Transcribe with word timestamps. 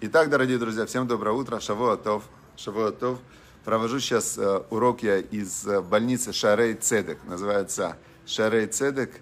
Итак, 0.00 0.30
дорогие 0.30 0.58
друзья, 0.58 0.86
всем 0.86 1.08
доброе 1.08 1.32
утро. 1.32 1.58
Шавуатов. 1.58 2.22
Шавуатов. 2.56 3.18
Провожу 3.64 3.98
сейчас 3.98 4.38
э, 4.38 4.62
урок 4.70 5.02
я 5.02 5.18
из 5.18 5.66
э, 5.66 5.80
больницы 5.80 6.32
Шарей 6.32 6.74
Цедек. 6.74 7.18
Называется 7.24 7.96
Шарей 8.24 8.68
Цедек. 8.68 9.20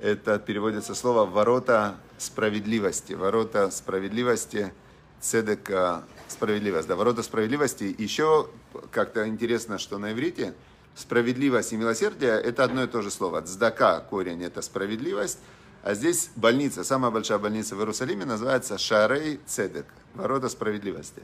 Это 0.00 0.38
переводится 0.38 0.94
слово 0.94 1.26
«ворота 1.26 1.96
справедливости». 2.18 3.14
Ворота 3.14 3.68
справедливости. 3.72 4.72
Цедек 5.20 5.68
э, 5.68 6.02
справедливость. 6.28 6.86
Да, 6.86 6.94
ворота 6.94 7.24
справедливости. 7.24 7.92
Еще 7.98 8.48
как-то 8.92 9.26
интересно, 9.26 9.76
что 9.78 9.98
на 9.98 10.12
иврите 10.12 10.54
справедливость 10.94 11.72
и 11.72 11.76
милосердие– 11.76 12.30
это 12.44 12.62
одно 12.62 12.84
и 12.84 12.86
то 12.86 13.02
же 13.02 13.10
слово. 13.10 13.42
Цдака, 13.42 13.98
корень– 13.98 14.44
это 14.44 14.62
справедливость, 14.62 15.40
а 15.82 15.94
здесь 15.94 16.30
больница, 16.36 16.84
самая 16.84 17.10
большая 17.10 17.38
больница 17.38 17.74
в 17.74 17.80
Иерусалиме, 17.80 18.24
называется 18.24 18.78
Шарей 18.78 19.40
Цедек, 19.46 19.86
ворота 20.14 20.48
справедливости. 20.48 21.22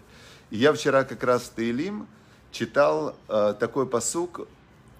И 0.50 0.56
я 0.56 0.72
вчера 0.72 1.04
как 1.04 1.22
раз 1.22 1.42
в 1.44 1.50
Таилим 1.50 2.08
читал 2.50 3.16
э, 3.28 3.54
такой 3.58 3.86
посук, 3.86 4.48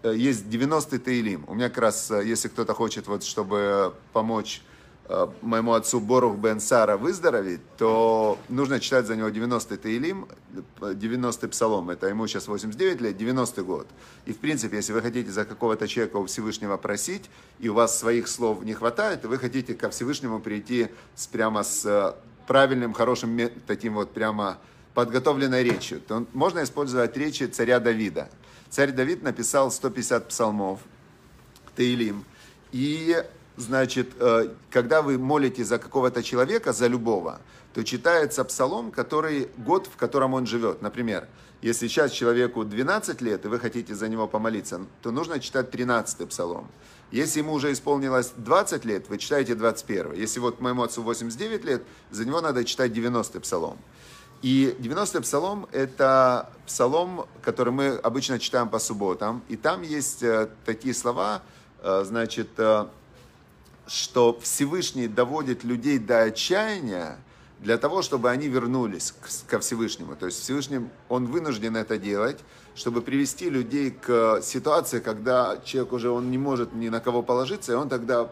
э, 0.02 0.14
есть 0.14 0.44
90-й 0.46 0.98
Таилим. 0.98 1.44
У 1.48 1.54
меня 1.54 1.68
как 1.70 1.78
раз, 1.78 2.10
э, 2.10 2.24
если 2.24 2.48
кто-то 2.48 2.72
хочет, 2.72 3.08
вот, 3.08 3.24
чтобы 3.24 3.94
помочь 4.12 4.62
моему 5.40 5.72
отцу 5.72 6.00
Борух 6.00 6.36
Бен 6.36 6.60
Сара 6.60 6.96
выздороветь, 6.96 7.60
то 7.78 8.38
нужно 8.48 8.78
читать 8.78 9.06
за 9.06 9.16
него 9.16 9.28
90-й 9.28 9.78
Таилим, 9.78 10.28
90-й 10.80 11.48
Псалом. 11.48 11.88
Это 11.90 12.08
ему 12.08 12.26
сейчас 12.26 12.46
89 12.46 13.00
лет, 13.00 13.20
90-й 13.20 13.62
год. 13.62 13.86
И, 14.26 14.32
в 14.32 14.38
принципе, 14.38 14.76
если 14.76 14.92
вы 14.92 15.00
хотите 15.00 15.30
за 15.30 15.46
какого-то 15.46 15.88
человека 15.88 16.16
у 16.16 16.26
Всевышнего 16.26 16.76
просить, 16.76 17.30
и 17.58 17.68
у 17.68 17.74
вас 17.74 17.98
своих 17.98 18.28
слов 18.28 18.62
не 18.64 18.74
хватает, 18.74 19.24
вы 19.24 19.38
хотите 19.38 19.74
ко 19.74 19.88
Всевышнему 19.88 20.40
прийти 20.40 20.88
с, 21.14 21.26
прямо 21.26 21.62
с 21.62 21.86
э, 21.86 22.12
правильным, 22.46 22.92
хорошим, 22.92 23.38
таким 23.66 23.94
вот 23.94 24.12
прямо 24.12 24.58
подготовленной 24.92 25.62
речью, 25.62 26.00
то 26.00 26.26
можно 26.32 26.62
использовать 26.62 27.16
речи 27.16 27.44
царя 27.44 27.80
Давида. 27.80 28.28
Царь 28.68 28.92
Давид 28.92 29.22
написал 29.22 29.70
150 29.70 30.28
псалмов, 30.28 30.80
Таилим, 31.76 32.24
и 32.72 33.24
значит, 33.58 34.12
э, 34.18 34.48
когда 34.70 35.02
вы 35.02 35.18
молите 35.18 35.64
за 35.64 35.78
какого-то 35.78 36.22
человека, 36.22 36.72
за 36.72 36.86
любого, 36.86 37.40
то 37.74 37.84
читается 37.84 38.44
псалом, 38.44 38.90
который, 38.90 39.48
год, 39.58 39.86
в 39.86 39.96
котором 39.96 40.34
он 40.34 40.46
живет. 40.46 40.82
Например, 40.82 41.28
если 41.60 41.88
сейчас 41.88 42.12
человеку 42.12 42.64
12 42.64 43.20
лет, 43.20 43.44
и 43.44 43.48
вы 43.48 43.58
хотите 43.58 43.94
за 43.94 44.08
него 44.08 44.28
помолиться, 44.28 44.80
то 45.02 45.10
нужно 45.10 45.40
читать 45.40 45.70
13 45.70 46.28
псалом. 46.28 46.68
Если 47.10 47.40
ему 47.40 47.52
уже 47.52 47.72
исполнилось 47.72 48.32
20 48.36 48.84
лет, 48.84 49.08
вы 49.08 49.18
читаете 49.18 49.54
21. 49.54 50.12
Если 50.12 50.40
вот 50.40 50.60
моему 50.60 50.82
отцу 50.82 51.02
89 51.02 51.64
лет, 51.64 51.82
за 52.10 52.24
него 52.24 52.40
надо 52.40 52.64
читать 52.64 52.92
90 52.92 53.40
псалом. 53.40 53.78
И 54.40 54.76
90-й 54.78 55.22
псалом– 55.22 55.66
это 55.72 56.50
псалом, 56.64 57.26
который 57.42 57.72
мы 57.72 57.88
обычно 57.96 58.38
читаем 58.38 58.68
по 58.68 58.78
субботам. 58.78 59.42
И 59.48 59.56
там 59.56 59.82
есть 59.82 60.22
э, 60.22 60.48
такие 60.64 60.94
слова, 60.94 61.42
э, 61.82 62.04
значит, 62.06 62.50
что 63.88 64.38
Всевышний 64.40 65.08
доводит 65.08 65.64
людей 65.64 65.98
до 65.98 66.22
отчаяния 66.22 67.18
для 67.60 67.78
того, 67.78 68.02
чтобы 68.02 68.30
они 68.30 68.46
вернулись 68.46 69.14
ко 69.48 69.58
Всевышнему. 69.58 70.14
То 70.14 70.26
есть 70.26 70.40
Всевышний, 70.40 70.88
он 71.08 71.26
вынужден 71.26 71.76
это 71.76 71.98
делать, 71.98 72.38
чтобы 72.74 73.02
привести 73.02 73.50
людей 73.50 73.90
к 73.90 74.40
ситуации, 74.42 75.00
когда 75.00 75.58
человек 75.64 75.92
уже 75.92 76.10
он 76.10 76.30
не 76.30 76.38
может 76.38 76.72
ни 76.74 76.88
на 76.88 77.00
кого 77.00 77.22
положиться, 77.22 77.72
и 77.72 77.74
он 77.74 77.88
тогда 77.88 78.30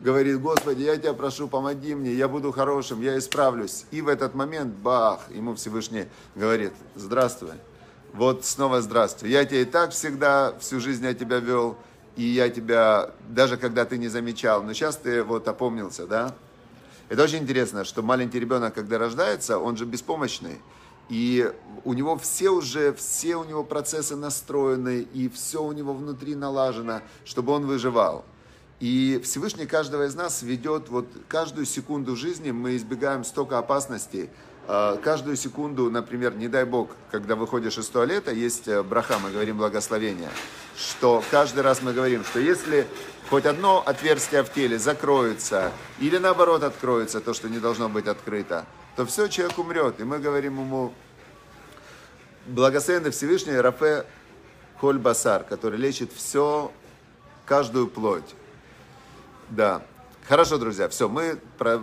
говорит, 0.00 0.40
Господи, 0.40 0.82
я 0.82 0.96
тебя 0.96 1.14
прошу, 1.14 1.48
помоги 1.48 1.94
мне, 1.94 2.12
я 2.12 2.28
буду 2.28 2.52
хорошим, 2.52 3.00
я 3.00 3.16
исправлюсь. 3.16 3.86
И 3.90 4.02
в 4.02 4.08
этот 4.08 4.34
момент, 4.34 4.74
бах, 4.74 5.20
ему 5.30 5.54
Всевышний 5.54 6.06
говорит, 6.34 6.72
здравствуй. 6.94 7.52
Вот 8.12 8.44
снова 8.44 8.82
здравствуй. 8.82 9.30
Я 9.30 9.44
тебя 9.44 9.62
и 9.62 9.64
так 9.64 9.92
всегда, 9.92 10.54
всю 10.58 10.80
жизнь 10.80 11.04
я 11.04 11.14
тебя 11.14 11.38
вел, 11.38 11.78
и 12.16 12.22
я 12.22 12.48
тебя, 12.48 13.10
даже 13.28 13.56
когда 13.56 13.84
ты 13.84 13.98
не 13.98 14.08
замечал, 14.08 14.62
но 14.62 14.72
сейчас 14.72 14.96
ты 14.96 15.22
вот 15.22 15.46
опомнился, 15.48 16.06
да? 16.06 16.34
Это 17.08 17.22
очень 17.22 17.38
интересно, 17.38 17.84
что 17.84 18.02
маленький 18.02 18.40
ребенок, 18.40 18.74
когда 18.74 18.98
рождается, 18.98 19.58
он 19.58 19.76
же 19.76 19.84
беспомощный. 19.84 20.58
И 21.08 21.52
у 21.84 21.92
него 21.92 22.16
все 22.16 22.50
уже, 22.50 22.92
все 22.94 23.36
у 23.36 23.44
него 23.44 23.62
процессы 23.62 24.16
настроены, 24.16 25.06
и 25.14 25.28
все 25.28 25.62
у 25.62 25.70
него 25.72 25.94
внутри 25.94 26.34
налажено, 26.34 27.02
чтобы 27.24 27.52
он 27.52 27.66
выживал. 27.66 28.24
И 28.80 29.20
Всевышний 29.22 29.66
каждого 29.66 30.06
из 30.06 30.14
нас 30.14 30.42
ведет, 30.42 30.88
вот 30.88 31.06
каждую 31.28 31.64
секунду 31.64 32.16
жизни 32.16 32.50
мы 32.50 32.76
избегаем 32.76 33.24
столько 33.24 33.58
опасностей, 33.58 34.28
каждую 34.66 35.36
секунду, 35.36 35.90
например, 35.90 36.34
не 36.34 36.48
дай 36.48 36.64
бог, 36.64 36.90
когда 37.10 37.36
выходишь 37.36 37.78
из 37.78 37.88
туалета, 37.88 38.32
есть 38.32 38.66
э, 38.66 38.82
браха, 38.82 39.18
мы 39.18 39.30
говорим 39.30 39.58
благословение, 39.58 40.30
что 40.76 41.22
каждый 41.30 41.62
раз 41.62 41.82
мы 41.82 41.92
говорим, 41.92 42.24
что 42.24 42.40
если 42.40 42.86
хоть 43.30 43.46
одно 43.46 43.82
отверстие 43.84 44.42
в 44.42 44.52
теле 44.52 44.78
закроется, 44.78 45.72
или 46.00 46.18
наоборот 46.18 46.62
откроется, 46.62 47.20
то, 47.20 47.32
что 47.32 47.48
не 47.48 47.58
должно 47.58 47.88
быть 47.88 48.06
открыто, 48.06 48.66
то 48.96 49.06
все, 49.06 49.28
человек 49.28 49.58
умрет. 49.58 50.00
И 50.00 50.04
мы 50.04 50.18
говорим 50.18 50.58
ему, 50.58 50.92
благословенный 52.46 53.10
Всевышний 53.10 53.56
Рафе 53.56 54.04
Холь 54.80 54.98
Басар, 54.98 55.44
который 55.44 55.78
лечит 55.78 56.12
все, 56.12 56.72
каждую 57.44 57.88
плоть. 57.88 58.34
Да, 59.48 59.82
Хорошо, 60.28 60.58
друзья, 60.58 60.88
все, 60.88 61.08
мы 61.08 61.38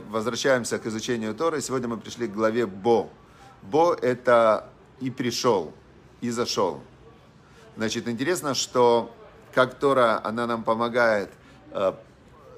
возвращаемся 0.09 0.77
к 0.77 0.85
изучению 0.85 1.33
Торы. 1.33 1.61
Сегодня 1.61 1.87
мы 1.87 1.97
пришли 1.97 2.27
к 2.27 2.33
главе 2.33 2.65
Бо. 2.65 3.09
Бо– 3.61 3.93
это 4.01 4.69
и 4.99 5.09
пришел, 5.09 5.71
и 6.19 6.29
зашел. 6.29 6.81
Значит, 7.77 8.09
интересно, 8.09 8.53
что 8.53 9.15
как 9.53 9.75
Тора, 9.75 10.19
она 10.25 10.45
нам 10.45 10.65
помогает 10.65 11.29
э, 11.71 11.93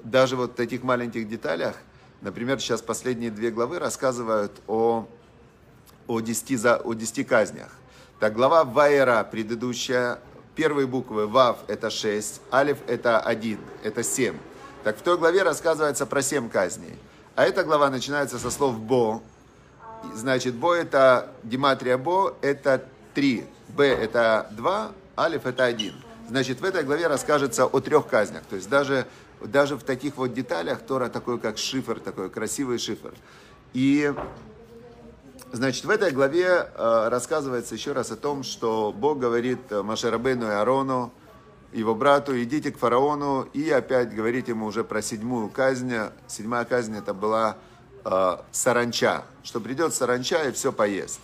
даже 0.02 0.34
вот 0.34 0.52
в 0.52 0.54
таких 0.54 0.82
маленьких 0.82 1.28
деталях. 1.28 1.76
Например, 2.20 2.58
сейчас 2.58 2.82
последние 2.82 3.30
две 3.30 3.52
главы 3.52 3.78
рассказывают 3.78 4.60
о, 4.66 5.06
о, 6.08 6.20
десяти, 6.20 6.56
за, 6.56 6.78
о 6.78 6.94
десяти 6.94 7.22
казнях. 7.22 7.70
Так, 8.18 8.34
глава 8.34 8.64
Вайера, 8.64 9.22
предыдущая, 9.22 10.18
первые 10.56 10.88
буквы 10.88 11.28
Вав– 11.28 11.58
это 11.68 11.90
6, 11.90 12.40
Алиф– 12.52 12.78
это 12.88 13.20
1, 13.20 13.60
это 13.84 14.02
7. 14.02 14.34
Так 14.86 14.98
в 14.98 15.02
той 15.02 15.18
главе 15.18 15.42
рассказывается 15.42 16.06
про 16.06 16.22
семь 16.22 16.48
казней. 16.48 16.96
А 17.34 17.44
эта 17.44 17.64
глава 17.64 17.90
начинается 17.90 18.38
со 18.38 18.52
слов 18.52 18.78
«бо». 18.78 19.20
Значит, 20.14 20.54
«бо» 20.54 20.74
это, 20.74 21.32
гематрия 21.42 21.98
«бо» 21.98 22.36
это 22.40 22.84
три, 23.12 23.46
«б» 23.66 23.84
это 23.84 24.46
два, 24.52 24.92
«алиф» 25.18 25.44
это 25.44 25.64
один. 25.64 25.92
Значит, 26.28 26.60
в 26.60 26.64
этой 26.64 26.84
главе 26.84 27.08
расскажется 27.08 27.66
о 27.66 27.80
трех 27.80 28.06
казнях. 28.06 28.44
То 28.48 28.54
есть 28.54 28.68
даже, 28.68 29.08
даже 29.40 29.74
в 29.74 29.82
таких 29.82 30.16
вот 30.18 30.32
деталях 30.32 30.78
Тора 30.82 31.08
такой, 31.08 31.40
как 31.40 31.58
шифр, 31.58 31.98
такой 31.98 32.30
красивый 32.30 32.78
шифр. 32.78 33.12
И 33.72 34.14
Значит, 35.50 35.84
в 35.84 35.90
этой 35.90 36.12
главе 36.12 36.46
э, 36.46 37.08
рассказывается 37.08 37.74
еще 37.74 37.90
раз 37.90 38.12
о 38.12 38.16
том, 38.16 38.44
что 38.44 38.94
Бог 38.96 39.18
говорит 39.18 39.68
Машерабейну 39.68 40.46
и 40.46 40.54
Арону, 40.54 41.12
его 41.72 41.94
брату, 41.94 42.40
идите 42.42 42.70
к 42.70 42.78
фараону 42.78 43.42
и 43.52 43.70
опять 43.70 44.14
говорить 44.14 44.48
ему 44.48 44.66
уже 44.66 44.84
про 44.84 45.02
седьмую 45.02 45.48
казнь. 45.48 45.92
Седьмая 46.26 46.64
казнь 46.64 46.96
это 46.96 47.12
была 47.12 47.56
э, 48.04 48.36
саранча, 48.52 49.24
что 49.42 49.60
придет 49.60 49.94
саранча 49.94 50.48
и 50.48 50.52
все 50.52 50.72
поест. 50.72 51.20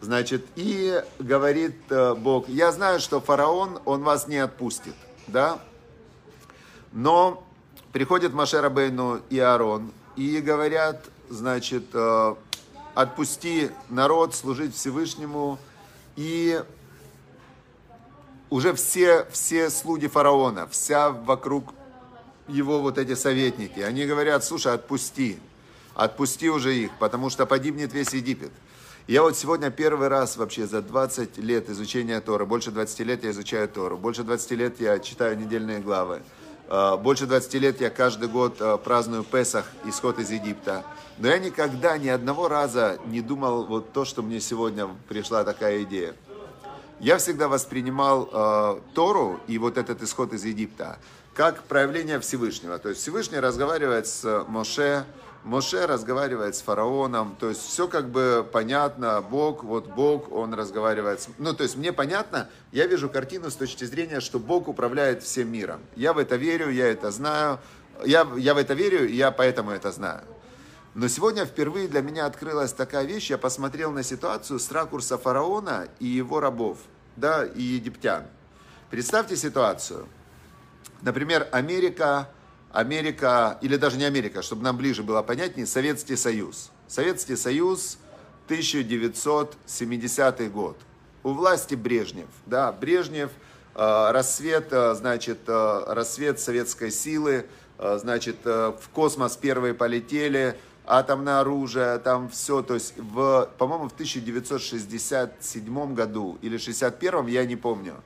Значит, 0.00 0.44
и 0.56 1.00
говорит 1.18 1.76
э, 1.90 2.14
Бог, 2.14 2.48
я 2.48 2.72
знаю, 2.72 2.98
что 2.98 3.20
фараон, 3.20 3.78
он 3.84 4.02
вас 4.02 4.26
не 4.26 4.38
отпустит, 4.38 4.94
да? 5.28 5.60
Но 6.90 7.44
приходит 7.92 8.32
Машера 8.32 8.68
Бейну 8.68 9.20
и 9.30 9.38
Аарон 9.38 9.92
и 10.16 10.40
говорят, 10.40 11.04
значит, 11.28 11.84
э, 11.94 12.34
отпусти 12.94 13.70
народ 13.88 14.34
служить 14.34 14.74
Всевышнему 14.74 15.58
и 16.16 16.62
уже 18.52 18.74
все, 18.74 19.26
все 19.30 19.70
слуги 19.70 20.08
фараона, 20.08 20.68
вся 20.68 21.08
вокруг 21.10 21.72
его 22.46 22.80
вот 22.82 22.98
эти 22.98 23.14
советники, 23.14 23.80
они 23.80 24.04
говорят, 24.04 24.44
слушай, 24.44 24.74
отпусти, 24.74 25.38
отпусти 25.94 26.50
уже 26.50 26.76
их, 26.76 26.90
потому 26.98 27.30
что 27.30 27.46
погибнет 27.46 27.94
весь 27.94 28.12
Египет. 28.12 28.52
Я 29.06 29.22
вот 29.22 29.38
сегодня 29.38 29.70
первый 29.70 30.08
раз 30.08 30.36
вообще 30.36 30.66
за 30.66 30.82
20 30.82 31.38
лет 31.38 31.70
изучения 31.70 32.20
Тора, 32.20 32.44
больше 32.44 32.70
20 32.70 33.00
лет 33.00 33.24
я 33.24 33.30
изучаю 33.30 33.70
Тору, 33.70 33.96
больше 33.96 34.22
20 34.22 34.50
лет 34.50 34.80
я 34.82 34.98
читаю 34.98 35.38
недельные 35.38 35.78
главы, 35.78 36.20
а, 36.68 36.98
больше 36.98 37.24
20 37.24 37.54
лет 37.54 37.80
я 37.80 37.88
каждый 37.88 38.28
год 38.28 38.58
а, 38.60 38.76
праздную 38.76 39.24
Песах, 39.24 39.64
исход 39.86 40.18
из 40.18 40.30
Египта. 40.30 40.84
Но 41.16 41.28
я 41.28 41.38
никогда 41.38 41.96
ни 41.96 42.08
одного 42.08 42.48
раза 42.48 42.98
не 43.06 43.22
думал 43.22 43.64
вот 43.64 43.94
то, 43.94 44.04
что 44.04 44.20
мне 44.20 44.40
сегодня 44.40 44.90
пришла 45.08 45.42
такая 45.42 45.84
идея 45.84 46.14
я 47.02 47.18
всегда 47.18 47.48
воспринимал 47.48 48.30
э, 48.32 48.80
Тору 48.94 49.40
и 49.48 49.58
вот 49.58 49.76
этот 49.76 50.02
исход 50.02 50.32
из 50.32 50.44
Египта 50.44 50.98
как 51.34 51.64
проявление 51.64 52.20
Всевышнего. 52.20 52.78
То 52.78 52.90
есть 52.90 53.00
Всевышний 53.00 53.40
разговаривает 53.40 54.06
с 54.06 54.44
Моше, 54.48 55.04
Моше 55.44 55.86
разговаривает 55.86 56.54
с 56.54 56.62
фараоном, 56.62 57.36
то 57.40 57.48
есть 57.48 57.62
все 57.62 57.88
как 57.88 58.10
бы 58.10 58.46
понятно, 58.52 59.20
Бог, 59.20 59.64
вот 59.64 59.88
Бог, 59.88 60.30
он 60.30 60.54
разговаривает 60.54 61.22
с... 61.22 61.28
Ну, 61.38 61.52
то 61.52 61.64
есть 61.64 61.76
мне 61.76 61.92
понятно, 61.92 62.48
я 62.70 62.86
вижу 62.86 63.08
картину 63.08 63.50
с 63.50 63.56
точки 63.56 63.84
зрения, 63.84 64.20
что 64.20 64.38
Бог 64.38 64.68
управляет 64.68 65.22
всем 65.22 65.50
миром. 65.50 65.80
Я 65.96 66.12
в 66.12 66.18
это 66.18 66.36
верю, 66.36 66.70
я 66.70 66.86
это 66.86 67.10
знаю, 67.10 67.58
я, 68.04 68.28
я 68.36 68.54
в 68.54 68.58
это 68.58 68.74
верю, 68.74 69.08
я 69.08 69.32
поэтому 69.32 69.72
это 69.72 69.90
знаю. 69.90 70.22
Но 70.94 71.08
сегодня 71.08 71.46
впервые 71.46 71.88
для 71.88 72.02
меня 72.02 72.26
открылась 72.26 72.72
такая 72.72 73.04
вещь, 73.04 73.30
я 73.30 73.38
посмотрел 73.38 73.92
на 73.92 74.02
ситуацию 74.02 74.58
с 74.58 74.70
ракурса 74.70 75.18
фараона 75.18 75.88
и 76.00 76.06
его 76.06 76.40
рабов, 76.40 76.78
да, 77.16 77.44
и 77.44 77.62
египтян. 77.62 78.24
Представьте 78.90 79.36
ситуацию. 79.36 80.06
Например, 81.00 81.48
Америка 81.50 82.28
Америка, 82.72 83.58
или 83.60 83.76
даже 83.76 83.98
не 83.98 84.04
Америка, 84.04 84.42
чтобы 84.42 84.62
нам 84.62 84.78
ближе 84.78 85.02
было 85.02 85.22
понятнее, 85.22 85.66
Советский 85.66 86.16
Союз. 86.16 86.70
Советский 86.88 87.36
Союз, 87.36 87.98
1970 88.46 90.50
год. 90.50 90.78
У 91.22 91.32
власти 91.32 91.74
Брежнев. 91.74 92.28
Да, 92.46 92.72
Брежнев, 92.72 93.30
э, 93.74 94.10
рассвет, 94.10 94.72
э, 94.72 94.94
значит, 94.94 95.40
э, 95.46 95.84
рассвет 95.86 96.40
советской 96.40 96.90
силы, 96.90 97.46
значит, 97.78 98.44
в 98.44 98.82
космос 98.92 99.36
первые 99.36 99.74
полетели, 99.74 100.56
атомное 100.86 101.40
оружие, 101.40 101.98
там 101.98 102.28
все, 102.28 102.62
то 102.62 102.74
есть, 102.74 102.94
в, 102.96 103.48
по-моему, 103.58 103.88
в 103.88 103.92
1967 103.92 105.94
году 105.94 106.38
или 106.42 106.56
61 106.56 107.26
я 107.26 107.44
не 107.44 107.56
помню, 107.56 107.96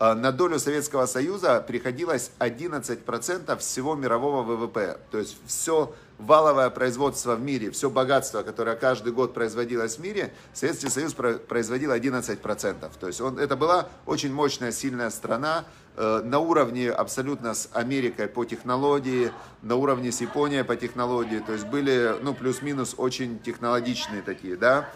Э, 0.00 0.14
на 0.14 0.32
долю 0.32 0.58
Советского 0.58 1.06
Союза 1.06 1.60
приходилось 1.60 2.30
11% 2.38 3.56
всего 3.58 3.94
мирового 3.94 4.42
ВВП. 4.42 4.98
То 5.10 5.18
есть 5.18 5.36
все 5.46 5.94
валовое 6.18 6.70
производство 6.70 7.34
в 7.34 7.40
мире, 7.40 7.70
все 7.70 7.90
богатство, 7.90 8.42
которое 8.42 8.76
каждый 8.76 9.12
год 9.12 9.34
производилось 9.34 9.96
в 9.96 10.00
мире, 10.00 10.32
Советский 10.52 10.88
Союз 10.88 11.14
производил 11.14 11.92
11%. 11.92 12.90
То 12.98 13.06
есть 13.06 13.20
он, 13.20 13.38
это 13.38 13.56
была 13.56 13.88
очень 14.06 14.32
мощная, 14.32 14.72
сильная 14.72 15.10
страна, 15.10 15.64
э, 15.96 16.22
на 16.24 16.38
уровне 16.38 16.90
абсолютно 16.90 17.54
с 17.54 17.68
Америкой 17.72 18.28
по 18.28 18.44
технологии, 18.44 19.32
на 19.62 19.76
уровне 19.76 20.12
с 20.12 20.20
Японией 20.20 20.64
по 20.64 20.76
технологии. 20.76 21.40
То 21.40 21.52
есть 21.52 21.66
были, 21.66 22.16
ну, 22.22 22.34
плюс-минус 22.34 22.94
очень 22.96 23.38
технологичные 23.40 24.22
такие, 24.22 24.56
да. 24.56 24.88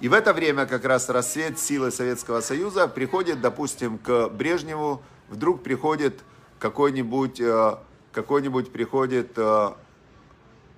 И 0.00 0.08
в 0.08 0.14
это 0.14 0.32
время 0.32 0.64
как 0.64 0.86
раз 0.86 1.10
рассвет 1.10 1.58
силы 1.58 1.90
Советского 1.90 2.40
Союза 2.40 2.88
приходит, 2.88 3.42
допустим, 3.42 3.98
к 3.98 4.30
Брежневу, 4.30 5.02
вдруг 5.28 5.62
приходит 5.62 6.20
какой-нибудь, 6.58 7.38
э, 7.38 7.76
какой-нибудь 8.12 8.72
приходит, 8.72 9.32
э, 9.36 9.70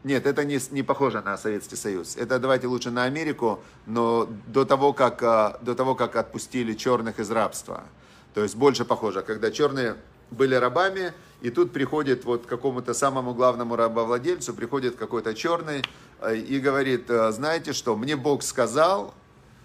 нет, 0.05 0.27
это 0.27 0.45
не, 0.45 0.59
не 0.71 0.83
похоже 0.83 1.21
на 1.21 1.39
Советский 1.39 1.77
Союз. 1.77 2.17
Это 2.17 2.39
давайте 2.39 2.67
лучше 2.67 2.91
на 2.91 3.05
Америку, 3.05 3.61
но 3.87 4.29
до 4.47 4.65
того, 4.65 4.93
как, 4.93 5.23
э, 5.23 5.59
до 5.63 5.75
того, 5.75 5.95
как 5.95 6.17
отпустили 6.17 6.75
черных 6.75 7.21
из 7.21 7.31
рабства. 7.31 7.85
То 8.35 8.43
есть 8.43 8.57
больше 8.57 8.85
похоже, 8.85 9.23
когда 9.23 9.51
черные 9.51 9.97
были 10.31 10.55
рабами, 10.57 11.13
и 11.41 11.51
тут 11.51 11.73
приходит 11.73 12.25
вот 12.25 12.47
какому-то 12.47 12.95
самому 12.95 13.35
главному 13.35 13.77
рабовладельцу, 13.77 14.55
приходит 14.55 14.97
какой-то 14.97 15.35
черный 15.35 15.85
э, 16.21 16.37
и 16.37 16.59
говорит, 16.59 17.09
«Э, 17.09 17.31
знаете 17.31 17.73
что, 17.73 17.95
мне 17.95 18.17
Бог 18.17 18.43
сказал, 18.43 19.15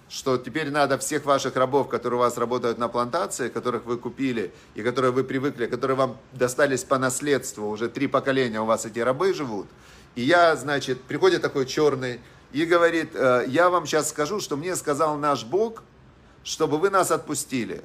что 0.09 0.37
теперь 0.37 0.69
надо 0.69 0.97
всех 0.97 1.25
ваших 1.25 1.55
рабов, 1.55 1.89
которые 1.89 2.19
у 2.19 2.21
вас 2.21 2.37
работают 2.37 2.77
на 2.77 2.87
плантации, 2.87 3.49
которых 3.49 3.85
вы 3.85 3.97
купили 3.97 4.53
и 4.75 4.81
которые 4.81 5.11
вы 5.11 5.23
привыкли, 5.23 5.65
которые 5.65 5.97
вам 5.97 6.17
достались 6.31 6.83
по 6.83 6.97
наследству, 6.97 7.67
уже 7.67 7.89
три 7.89 8.07
поколения 8.07 8.61
у 8.61 8.65
вас 8.65 8.85
эти 8.85 8.99
рабы 8.99 9.33
живут. 9.33 9.67
И 10.17 10.23
я, 10.23 10.55
значит, 10.55 11.03
приходит 11.03 11.43
такой 11.43 11.67
черный 11.67 12.19
и 12.51 12.65
говорит, 12.65 13.11
«Э, 13.13 13.45
я 13.47 13.69
вам 13.69 13.85
сейчас 13.85 14.09
скажу, 14.09 14.39
что 14.39 14.57
мне 14.57 14.75
сказал 14.75 15.15
наш 15.15 15.45
Бог, 15.45 15.83
чтобы 16.43 16.79
вы 16.79 16.89
нас 16.89 17.11
отпустили. 17.11 17.83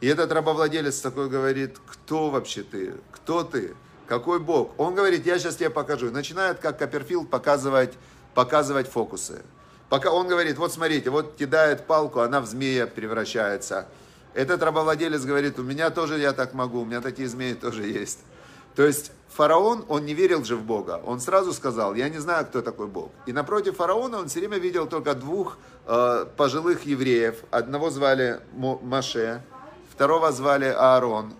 И 0.00 0.06
этот 0.06 0.30
рабовладелец 0.30 1.00
такой 1.00 1.28
говорит, 1.28 1.78
кто 1.84 2.30
вообще 2.30 2.62
ты? 2.62 2.94
Кто 3.10 3.42
ты? 3.42 3.74
Какой 4.06 4.38
Бог? 4.38 4.72
Он 4.78 4.94
говорит, 4.94 5.26
я 5.26 5.40
сейчас 5.40 5.56
тебе 5.56 5.68
покажу. 5.68 6.12
Начинает, 6.12 6.60
как 6.60 6.78
Копперфилд, 6.78 7.28
показывать, 7.28 7.94
показывать 8.34 8.88
фокусы. 8.88 9.42
Пока 9.88 10.12
он 10.12 10.28
говорит, 10.28 10.58
вот 10.58 10.72
смотрите, 10.72 11.10
вот 11.10 11.34
кидает 11.34 11.88
палку, 11.88 12.20
она 12.20 12.40
в 12.40 12.46
змея 12.46 12.86
превращается. 12.86 13.88
Этот 14.32 14.62
рабовладелец 14.62 15.24
говорит, 15.24 15.58
у 15.58 15.64
меня 15.64 15.90
тоже 15.90 16.20
я 16.20 16.32
так 16.32 16.54
могу, 16.54 16.82
у 16.82 16.84
меня 16.84 17.00
такие 17.00 17.26
змеи 17.26 17.54
тоже 17.54 17.84
есть. 17.84 18.20
То 18.76 18.86
есть 18.86 19.10
фараон, 19.28 19.84
он 19.88 20.04
не 20.04 20.12
верил 20.14 20.44
же 20.44 20.54
в 20.54 20.62
Бога. 20.62 21.00
Он 21.04 21.18
сразу 21.18 21.52
сказал, 21.54 21.94
я 21.94 22.08
не 22.10 22.18
знаю, 22.18 22.44
кто 22.46 22.60
такой 22.60 22.86
Бог. 22.86 23.10
И 23.24 23.32
напротив 23.32 23.76
фараона 23.76 24.18
он 24.18 24.28
все 24.28 24.40
время 24.40 24.58
видел 24.58 24.86
только 24.86 25.14
двух 25.14 25.58
э, 25.86 26.26
пожилых 26.36 26.84
евреев. 26.84 27.36
Одного 27.50 27.88
звали 27.90 28.40
Маше, 28.54 29.42
второго 29.90 30.30
звали 30.30 30.66
Аарон. 30.66 31.32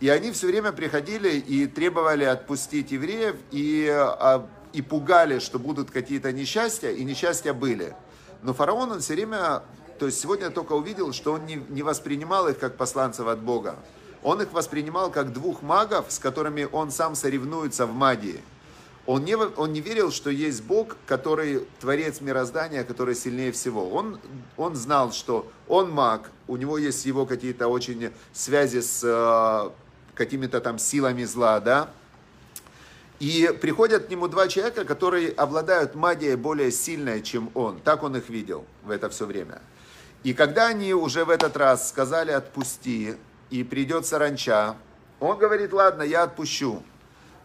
И 0.00 0.08
они 0.08 0.32
все 0.32 0.48
время 0.48 0.72
приходили 0.72 1.30
и 1.36 1.68
требовали 1.68 2.24
отпустить 2.24 2.90
евреев, 2.90 3.36
и, 3.52 3.88
а, 3.88 4.48
и 4.72 4.82
пугали, 4.82 5.38
что 5.38 5.60
будут 5.60 5.92
какие-то 5.92 6.32
несчастья, 6.32 6.90
и 6.90 7.04
несчастья 7.04 7.52
были. 7.52 7.94
Но 8.42 8.52
фараон, 8.52 8.90
он 8.90 9.00
все 9.00 9.14
время, 9.14 9.62
то 10.00 10.06
есть 10.06 10.20
сегодня 10.20 10.50
только 10.50 10.72
увидел, 10.72 11.12
что 11.12 11.34
он 11.34 11.46
не, 11.46 11.64
не 11.68 11.84
воспринимал 11.84 12.48
их 12.48 12.58
как 12.58 12.76
посланцев 12.76 13.28
от 13.28 13.38
Бога. 13.38 13.76
Он 14.22 14.40
их 14.40 14.52
воспринимал 14.52 15.10
как 15.10 15.32
двух 15.32 15.62
магов, 15.62 16.06
с 16.08 16.18
которыми 16.18 16.68
он 16.70 16.90
сам 16.90 17.14
соревнуется 17.14 17.86
в 17.86 17.92
магии. 17.92 18.40
Он 19.04 19.24
не, 19.24 19.36
он 19.36 19.72
не 19.72 19.80
верил, 19.80 20.12
что 20.12 20.30
есть 20.30 20.62
Бог, 20.62 20.96
который 21.06 21.66
творец 21.80 22.20
мироздания, 22.20 22.84
который 22.84 23.16
сильнее 23.16 23.50
всего. 23.50 23.90
Он, 23.90 24.20
он 24.56 24.76
знал, 24.76 25.12
что 25.12 25.50
он 25.66 25.90
маг, 25.90 26.30
у 26.46 26.56
него 26.56 26.78
есть 26.78 27.04
его 27.04 27.26
какие-то 27.26 27.66
очень 27.66 28.12
связи 28.32 28.80
с 28.80 29.00
э, 29.02 29.70
какими-то 30.14 30.60
там 30.60 30.78
силами 30.78 31.24
зла, 31.24 31.58
да. 31.58 31.90
И 33.18 33.56
приходят 33.60 34.06
к 34.06 34.10
нему 34.10 34.28
два 34.28 34.46
человека, 34.46 34.84
которые 34.84 35.30
обладают 35.30 35.96
магией 35.96 36.36
более 36.36 36.70
сильной, 36.70 37.22
чем 37.22 37.50
он. 37.54 37.80
Так 37.80 38.04
он 38.04 38.16
их 38.16 38.28
видел 38.28 38.66
в 38.84 38.90
это 38.90 39.10
все 39.10 39.26
время. 39.26 39.62
И 40.22 40.32
когда 40.32 40.68
они 40.68 40.94
уже 40.94 41.24
в 41.24 41.30
этот 41.30 41.56
раз 41.56 41.88
сказали 41.88 42.30
«отпусти», 42.30 43.16
и 43.52 43.62
придет 43.62 44.06
саранча, 44.06 44.76
он 45.20 45.38
говорит, 45.38 45.72
ладно, 45.72 46.02
я 46.02 46.24
отпущу 46.24 46.82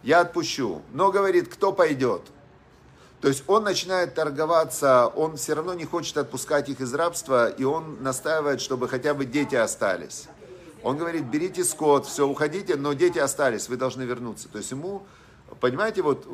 я 0.03 0.21
отпущу. 0.21 0.81
Но 0.93 1.11
говорит, 1.11 1.49
кто 1.49 1.73
пойдет? 1.73 2.21
То 3.19 3.27
есть 3.27 3.43
он 3.47 3.63
начинает 3.63 4.13
торговаться, 4.13 5.07
он 5.07 5.37
все 5.37 5.53
равно 5.53 5.73
не 5.73 5.85
хочет 5.85 6.17
отпускать 6.17 6.69
их 6.69 6.79
из 6.79 6.93
рабства, 6.93 7.49
и 7.49 7.63
он 7.63 8.01
настаивает, 8.01 8.61
чтобы 8.61 8.87
хотя 8.87 9.13
бы 9.13 9.25
дети 9.25 9.55
остались. 9.55 10.27
Он 10.83 10.97
говорит, 10.97 11.25
берите 11.25 11.63
скот, 11.63 12.05
все, 12.05 12.27
уходите, 12.27 12.75
но 12.75 12.93
дети 12.93 13.17
остались, 13.17 13.67
вы 13.67 13.75
должны 13.75 14.03
вернуться. 14.03 14.47
То 14.47 14.59
есть 14.59 14.71
ему, 14.71 15.03
понимаете, 15.59 16.03
вот 16.03 16.25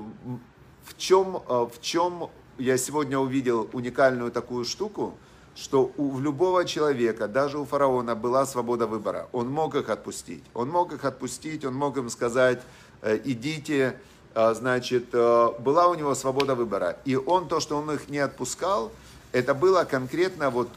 в 0.85 0.97
чем, 0.97 1.37
э, 1.37 1.67
в 1.73 1.81
чем 1.81 2.29
я 2.57 2.77
сегодня 2.77 3.17
увидел 3.17 3.69
уникальную 3.71 4.31
такую 4.31 4.65
штуку, 4.65 5.17
что 5.55 5.91
у 5.97 6.19
любого 6.19 6.65
человека, 6.65 7.27
даже 7.27 7.59
у 7.59 7.65
фараона, 7.65 8.15
была 8.15 8.45
свобода 8.45 8.87
выбора. 8.87 9.27
Он 9.31 9.49
мог 9.49 9.75
их 9.75 9.89
отпустить. 9.89 10.43
Он 10.53 10.69
мог 10.69 10.93
их 10.93 11.05
отпустить, 11.05 11.63
он 11.65 11.75
мог 11.75 11.97
им 11.97 12.09
сказать, 12.09 12.61
Э, 13.03 13.19
идите, 13.25 13.97
э, 14.33 14.53
значит, 14.55 15.09
э, 15.11 15.49
была 15.59 15.87
у 15.87 15.93
него 15.93 16.15
свобода 16.15 16.55
выбора. 16.55 16.97
И 17.03 17.17
он, 17.17 17.49
то, 17.49 17.59
что 17.59 17.77
он 17.77 17.91
их 17.91 18.07
не 18.07 18.19
отпускал, 18.19 18.93
это 19.33 19.53
было 19.53 19.83
конкретно 19.83 20.51
вот 20.51 20.69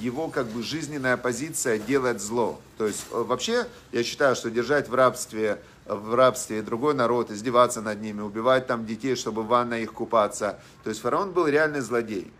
его 0.00 0.28
как 0.28 0.46
бы 0.46 0.62
жизненная 0.62 1.18
позиция 1.18 1.78
делать 1.78 2.22
зло. 2.22 2.58
То 2.78 2.86
есть 2.86 3.04
вообще 3.10 3.66
я 3.92 4.02
считаю, 4.02 4.34
что 4.34 4.50
держать 4.50 4.88
в 4.88 4.94
рабстве, 4.94 5.60
в 5.84 6.14
рабстве 6.14 6.62
другой 6.62 6.94
народ, 6.94 7.30
издеваться 7.30 7.82
над 7.82 8.00
ними, 8.00 8.22
убивать 8.22 8.66
там 8.66 8.86
детей, 8.86 9.14
чтобы 9.14 9.42
в 9.42 9.48
ванной 9.48 9.82
их 9.82 9.92
купаться. 9.92 10.58
То 10.84 10.88
есть 10.88 11.02
фараон 11.02 11.32
был 11.32 11.48
реальный 11.48 11.80
злодей. 11.80 12.32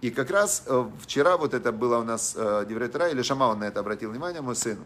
И 0.00 0.10
как 0.10 0.30
раз 0.30 0.64
вчера 1.02 1.36
вот 1.36 1.54
это 1.54 1.72
было 1.72 1.98
у 1.98 2.04
нас 2.04 2.34
Девретера, 2.34 3.08
или 3.08 3.22
Шама 3.22 3.44
он 3.44 3.58
на 3.58 3.64
это 3.64 3.80
обратил 3.80 4.10
внимание, 4.10 4.40
мой 4.40 4.54
сын, 4.54 4.78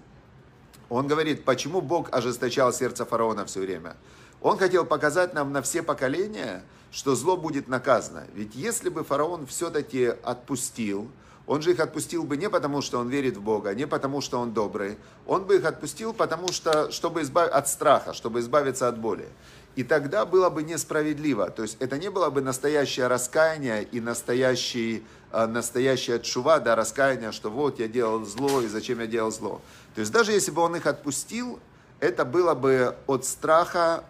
он 0.89 1.07
говорит, 1.07 1.45
почему 1.45 1.81
Бог 1.81 2.09
ожесточал 2.13 2.73
сердце 2.73 3.05
фараона 3.05 3.45
все 3.47 3.61
время. 3.61 3.97
Он 4.41 4.59
хотел 4.59 4.85
показать 4.85 5.35
нам 5.35 5.53
на 5.53 5.63
все 5.63 5.83
поколения, 5.83 6.63
что 6.91 7.15
зло 7.15 7.37
будет 7.37 7.69
наказано. 7.69 8.25
Ведь 8.35 8.55
если 8.55 8.89
бы 8.89 9.05
фараон 9.05 9.47
все-таки 9.47 10.07
отпустил, 10.23 11.11
он 11.47 11.61
же 11.63 11.73
их 11.73 11.81
отпустил 11.81 12.25
бы 12.25 12.37
не 12.37 12.49
потому, 12.49 12.83
что 12.83 12.99
он 12.99 13.09
верит 13.09 13.37
в 13.37 13.43
Бога, 13.43 13.75
не 13.75 13.87
потому, 13.87 14.21
что 14.21 14.39
он 14.39 14.53
добрый. 14.53 14.99
Он 15.27 15.45
бы 15.45 15.57
их 15.57 15.65
отпустил, 15.65 16.13
потому 16.13 16.49
что, 16.53 16.91
чтобы 16.91 17.23
избавиться 17.23 17.57
от 17.57 17.69
страха, 17.69 18.13
чтобы 18.13 18.41
избавиться 18.41 18.89
от 18.89 18.99
боли. 18.99 19.29
И 19.75 19.85
тогда 19.85 20.27
было 20.27 20.51
бы 20.51 20.63
несправедливо. 20.63 21.51
То 21.51 21.63
есть 21.63 21.77
это 21.81 21.99
не 21.99 22.11
было 22.11 22.29
бы 22.29 22.43
настоящее 22.43 23.07
раскаяние 23.07 23.85
и 23.85 24.01
настоящий, 24.01 25.03
э, 25.33 25.47
настоящее 25.47 26.21
чува, 26.21 26.59
да, 26.59 26.77
раскаяние, 26.77 27.33
что 27.33 27.51
вот 27.51 27.79
я 27.79 27.89
делал 27.89 28.25
зло 28.25 28.61
и 28.61 28.69
зачем 28.69 29.01
я 29.01 29.07
делал 29.07 29.31
зло. 29.31 29.63
То 29.95 30.01
есть 30.01 30.13
даже 30.13 30.33
если 30.33 30.51
бы 30.51 30.61
он 30.61 30.77
их 30.77 30.87
отпустил, 30.87 31.59
это 32.01 32.25
было 32.25 32.55
бы 32.55 32.97
от 33.07 33.25
страха 33.25 34.05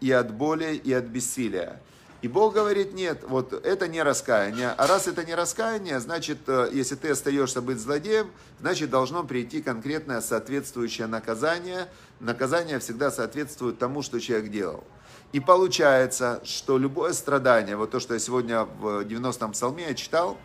и 0.00 0.12
от 0.12 0.32
боли, 0.32 0.74
и 0.74 0.92
от 0.92 1.04
бессилия. 1.04 1.80
И 2.22 2.28
Бог 2.28 2.54
говорит, 2.54 2.92
нет, 2.92 3.24
вот 3.26 3.52
это 3.52 3.88
не 3.88 4.00
раскаяние. 4.00 4.70
А 4.70 4.86
раз 4.86 5.08
это 5.08 5.24
не 5.24 5.34
раскаяние, 5.34 5.98
значит, 5.98 6.38
э, 6.46 6.70
если 6.72 6.94
ты 6.94 7.10
остаешься 7.10 7.60
быть 7.60 7.80
злодеем, 7.80 8.30
значит, 8.60 8.90
должно 8.90 9.24
прийти 9.24 9.60
конкретное 9.60 10.20
соответствующее 10.20 11.08
наказание. 11.08 11.88
Наказание 12.20 12.78
всегда 12.78 13.10
соответствует 13.10 13.80
тому, 13.80 14.02
что 14.02 14.20
человек 14.20 14.52
делал. 14.52 14.84
И 15.32 15.40
получается, 15.40 16.40
что 16.44 16.76
любое 16.76 17.14
страдание, 17.14 17.76
вот 17.76 17.90
то, 17.90 18.00
что 18.00 18.14
я 18.14 18.20
сегодня 18.20 18.64
в 18.64 19.00
90-м 19.00 19.52
псалме 19.52 19.94
читал, 19.94 20.36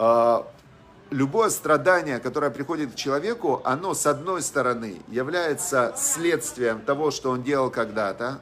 э, 0.00 0.42
любое 1.10 1.50
страдание, 1.50 2.18
которое 2.18 2.50
приходит 2.50 2.92
к 2.92 2.94
человеку, 2.96 3.62
оно 3.64 3.94
с 3.94 4.06
одной 4.06 4.42
стороны 4.42 5.00
является 5.08 5.94
следствием 5.96 6.80
того, 6.80 7.12
что 7.12 7.30
он 7.30 7.44
делал 7.44 7.70
когда-то, 7.70 8.40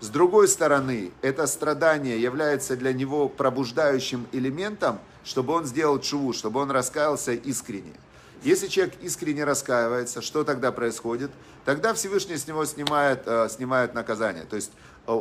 с 0.00 0.08
другой 0.08 0.48
стороны, 0.48 1.12
это 1.22 1.46
страдание 1.46 2.20
является 2.20 2.76
для 2.76 2.92
него 2.92 3.28
пробуждающим 3.28 4.26
элементом, 4.32 4.98
чтобы 5.24 5.54
он 5.54 5.64
сделал 5.64 5.98
чуву, 6.00 6.32
чтобы 6.32 6.60
он 6.60 6.70
раскаялся 6.70 7.32
искренне. 7.32 7.94
Если 8.42 8.66
человек 8.66 8.94
искренне 9.00 9.44
раскаивается, 9.44 10.20
что 10.20 10.44
тогда 10.44 10.72
происходит? 10.72 11.30
Тогда 11.64 11.94
Всевышний 11.94 12.36
с 12.36 12.46
него 12.46 12.66
снимает, 12.66 13.22
э, 13.24 13.48
снимает 13.48 13.94
наказание. 13.94 14.44
То 14.44 14.56
есть 14.56 14.72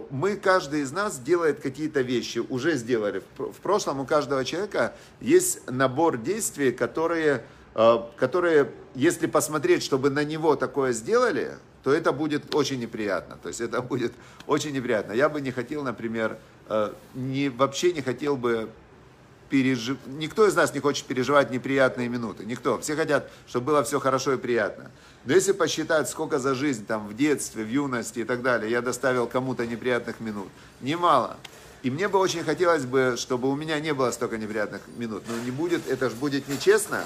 мы, 0.10 0.36
каждый 0.36 0.82
из 0.82 0.92
нас 0.92 1.20
делает 1.20 1.60
какие-то 1.60 2.02
вещи, 2.02 2.40
уже 2.40 2.76
сделали. 2.76 3.22
В 3.38 3.60
прошлом 3.62 4.00
у 4.00 4.06
каждого 4.06 4.46
человека 4.46 4.94
есть 5.20 5.70
набор 5.70 6.18
действий, 6.18 6.72
которые, 6.72 7.44
э, 7.76 7.98
которые 8.16 8.72
если 8.96 9.28
посмотреть, 9.28 9.84
чтобы 9.84 10.10
на 10.10 10.24
него 10.24 10.56
такое 10.56 10.94
сделали, 10.94 11.58
то 11.84 11.94
это 11.94 12.14
будет 12.14 12.56
очень 12.56 12.80
неприятно. 12.80 13.38
То 13.42 13.50
есть 13.50 13.60
это 13.60 13.82
будет 13.82 14.14
очень 14.48 14.72
неприятно. 14.72 15.14
Я 15.14 15.28
бы 15.30 15.42
не 15.42 15.52
хотел, 15.52 15.84
например, 15.84 16.38
э, 16.70 16.94
не, 17.14 17.50
вообще 17.50 17.92
не 17.92 18.02
хотел 18.02 18.38
бы 18.38 18.70
пережив... 19.54 19.98
Никто 20.08 20.48
из 20.48 20.56
нас 20.56 20.74
не 20.74 20.80
хочет 20.80 21.06
переживать 21.06 21.52
неприятные 21.52 22.10
минуты. 22.10 22.44
Никто. 22.44 22.80
Все 22.80 22.96
хотят, 22.96 23.30
чтобы 23.46 23.68
было 23.68 23.84
все 23.84 24.00
хорошо 24.00 24.34
и 24.34 24.38
приятно. 24.38 24.90
Но 25.26 25.34
если 25.36 25.52
посчитать, 25.52 26.10
сколько 26.10 26.40
за 26.40 26.56
жизнь 26.56 26.88
там 26.88 27.08
в 27.08 27.16
детстве, 27.16 27.64
в 27.64 27.70
юности 27.70 28.22
и 28.22 28.24
так 28.24 28.42
далее 28.42 28.72
я 28.72 28.82
доставил 28.82 29.28
кому-то 29.28 29.68
неприятных 29.68 30.20
минут, 30.22 30.48
немало. 30.82 31.38
И 31.84 31.92
мне 31.92 32.08
бы 32.08 32.18
очень 32.18 32.44
хотелось 32.44 32.86
бы, 32.86 33.14
чтобы 33.16 33.48
у 33.48 33.56
меня 33.56 33.80
не 33.80 33.94
было 33.94 34.10
столько 34.10 34.40
неприятных 34.40 34.82
минут. 34.98 35.22
Но 35.28 35.36
не 35.46 35.52
будет, 35.52 35.88
это 35.88 36.10
же 36.10 36.16
будет 36.16 36.48
нечестно, 36.48 37.04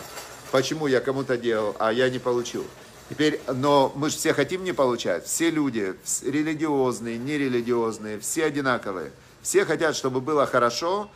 почему 0.52 0.88
я 0.88 1.02
кому-то 1.02 1.38
делал, 1.38 1.76
а 1.80 1.92
я 1.92 2.10
не 2.10 2.20
получил. 2.20 2.66
Теперь, 3.10 3.42
но 3.54 3.92
мы 3.94 4.10
же 4.10 4.16
все 4.16 4.34
хотим 4.34 4.64
не 4.64 4.72
получать. 4.72 5.26
Все 5.26 5.50
люди, 5.50 5.96
религиозные, 6.24 7.18
нерелигиозные, 7.18 8.22
все 8.22 8.46
одинаковые. 8.46 9.12
Все 9.42 9.66
хотят, 9.66 9.98
чтобы 9.98 10.22
было 10.22 10.46
хорошо 10.46 11.10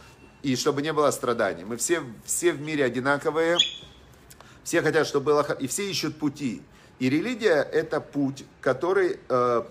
и 0.43 0.55
чтобы 0.55 0.81
не 0.81 0.93
было 0.93 1.11
страданий. 1.11 1.63
Мы 1.63 1.77
все, 1.77 2.01
все 2.25 2.51
в 2.51 2.61
мире 2.61 2.85
одинаковые. 2.85 3.57
Все 4.63 4.81
хотят, 4.81 5.07
чтобы 5.07 5.25
было... 5.27 5.57
И 5.59 5.67
все 5.67 5.89
ищут 5.89 6.17
пути. 6.17 6.61
И 6.99 7.09
религия– 7.09 7.61
это 7.71 7.99
путь, 7.99 8.45
который... 8.61 9.19
Э, 9.29 9.63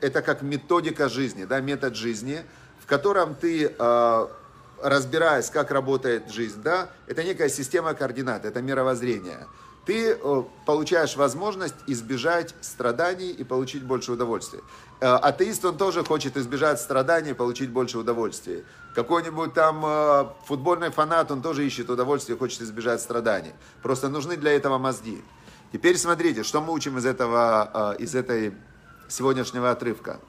это 0.00 0.20
как 0.22 0.42
методика 0.42 1.08
жизни, 1.08 1.44
да, 1.44 1.60
метод 1.60 1.96
жизни, 1.96 2.42
в 2.80 2.86
котором 2.86 3.34
ты, 3.34 3.74
э, 3.76 4.26
разбираясь, 4.82 5.48
как 5.48 5.70
работает 5.70 6.30
жизнь, 6.30 6.60
да, 6.62 6.90
это 7.06 7.24
некая 7.24 7.48
система 7.48 7.94
координат, 7.94 8.44
это 8.44 8.60
мировоззрение– 8.60 9.46
ты 9.86 10.18
э, 10.20 10.42
получаешь 10.66 11.16
возможность 11.16 11.76
избежать 11.86 12.54
страданий 12.60 13.30
и 13.30 13.44
получить 13.44 13.84
больше 13.84 14.12
удовольствия. 14.12 14.60
Э, 15.00 15.14
атеист, 15.14 15.64
он 15.64 15.78
тоже 15.78 16.04
хочет 16.04 16.36
избежать 16.36 16.80
страданий 16.80 17.30
и 17.30 17.34
получить 17.34 17.70
больше 17.70 17.98
удовольствия. 17.98 18.64
Какой-нибудь 18.96 19.54
там 19.54 19.84
э, 19.86 20.26
футбольный 20.44 20.90
фанат, 20.90 21.30
он 21.30 21.40
тоже 21.40 21.64
ищет 21.64 21.88
удовольствие 21.88 22.36
хочет 22.36 22.62
избежать 22.62 23.00
страданий. 23.00 23.52
Просто 23.80 24.08
нужны 24.08 24.36
для 24.36 24.52
этого 24.52 24.76
мозги. 24.78 25.22
Теперь 25.72 25.96
смотрите, 25.96 26.42
что 26.42 26.60
мы 26.60 26.72
учим 26.72 26.98
из 26.98 27.06
этого, 27.06 27.94
из 27.98 28.14
этой 28.14 28.54
сегодняшнего 29.08 29.70
отрывка. 29.70 30.20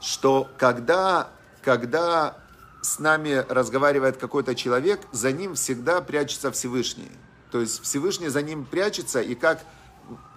Что 0.00 0.48
когда, 0.56 1.28
когда 1.62 2.38
с 2.82 2.98
нами 2.98 3.44
разговаривает 3.48 4.16
какой-то 4.16 4.54
человек, 4.54 5.00
за 5.12 5.32
ним 5.32 5.54
всегда 5.54 6.00
прячется 6.00 6.50
Всевышний. 6.50 7.10
То 7.52 7.60
есть 7.60 7.82
Всевышний 7.82 8.28
за 8.28 8.40
ним 8.40 8.64
прячется, 8.64 9.20
и 9.20 9.34
как, 9.34 9.60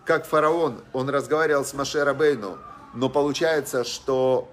как 0.06 0.26
фараон, 0.26 0.82
он 0.92 1.10
разговаривал 1.10 1.64
с 1.64 1.74
Маше 1.74 2.04
Рабейну, 2.04 2.58
но 2.94 3.10
получается, 3.10 3.86
что 3.86 4.52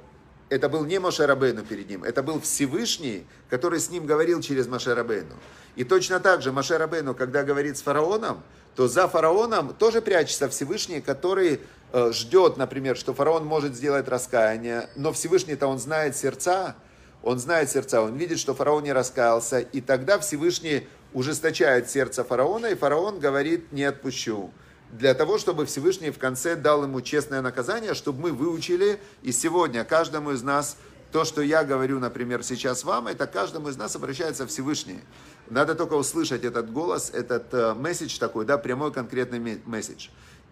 это 0.49 0.69
был 0.69 0.85
не 0.85 1.01
Маше 1.01 1.27
Рабейну 1.27 1.65
перед 1.65 1.91
ним, 1.91 2.05
это 2.05 2.23
был 2.23 2.41
Всевышний, 2.41 3.27
который 3.51 3.81
с 3.81 3.91
ним 3.91 4.07
говорил 4.07 4.41
через 4.41 4.69
Маше 4.69 4.95
Рабейну. 4.95 5.35
И 5.75 5.83
точно 5.83 6.21
так 6.21 6.41
же 6.41 6.53
Маше 6.53 6.79
Рабейну, 6.79 7.17
когда 7.17 7.43
говорит 7.43 7.77
с 7.77 7.83
фараоном, 7.83 8.45
то 8.77 8.87
за 8.87 9.09
фараоном 9.09 9.75
тоже 9.75 10.01
прячется 10.01 10.49
Всевышний, 10.49 11.01
который 11.01 11.61
э, 11.93 12.13
ждет, 12.13 12.59
например, 12.59 12.97
что 12.97 13.13
фараон 13.13 13.45
может 13.45 13.75
сделать 13.75 14.07
раскаяние, 14.07 14.89
но 14.95 15.13
Всевышний-то 15.13 15.67
он 15.67 15.81
знает 15.81 16.17
сердца, 16.17 16.77
он 17.25 17.41
знает 17.41 17.71
сердца, 17.71 18.03
он 18.03 18.17
видит, 18.17 18.39
что 18.39 18.55
фараон 18.55 18.85
не 18.85 18.93
раскаялся, 18.93 19.59
и 19.59 19.81
тогда 19.81 20.21
Всевышний 20.21 20.87
ужесточает 21.15 21.91
сердце 21.91 22.25
фараона, 22.25 22.67
и 22.67 22.75
фараон 22.75 23.19
говорит, 23.19 23.73
не 23.73 23.85
отпущу. 23.85 24.51
Для 24.91 25.15
того, 25.15 25.39
чтобы 25.39 25.65
Всевышний 25.65 26.11
в 26.11 26.19
конце 26.19 26.55
дал 26.55 26.83
ему 26.83 27.01
честное 27.01 27.41
наказание, 27.41 27.95
чтобы 27.95 28.21
мы 28.21 28.33
выучили, 28.33 29.01
и 29.23 29.33
сегодня 29.33 29.85
каждому 29.85 30.33
из 30.33 30.43
нас, 30.43 30.77
то, 31.13 31.25
что 31.25 31.43
я 31.43 31.65
говорю, 31.65 31.99
например, 31.99 32.43
сейчас 32.43 32.85
вам, 32.85 33.07
это 33.07 33.27
каждому 33.27 33.69
из 33.69 33.77
нас 33.77 33.95
обращается 33.97 34.47
Всевышний. 34.47 35.01
Надо 35.49 35.75
только 35.75 35.95
услышать 35.95 36.45
этот 36.45 36.73
голос, 36.73 37.11
этот 37.13 37.53
э, 37.53 37.75
месседж 37.75 38.19
такой, 38.19 38.47
да, 38.47 38.57
прямой 38.57 38.93
конкретный 38.93 39.61
месседж. 39.67 40.09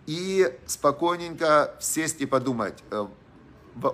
И 0.07 0.55
спокойненько 0.67 1.75
сесть 1.81 2.21
и 2.21 2.27
подумать. 2.27 2.83
Э, 2.91 3.07